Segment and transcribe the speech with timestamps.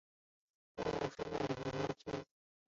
[0.77, 2.23] 嘉永是日本的年号之一。